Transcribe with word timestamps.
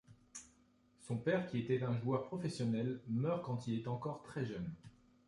Son 1.01 1.15
père 1.17 1.45
qui 1.45 1.59
était 1.59 1.83
un 1.83 1.93
joueur 1.95 2.23
professionnel 2.25 3.03
meurt 3.07 3.43
quand 3.45 3.67
il 3.67 3.75
est 3.77 3.87
encore 3.87 4.23
très 4.23 4.43
jeune. 4.47 4.73